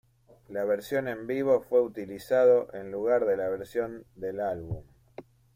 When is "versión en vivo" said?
0.65-1.61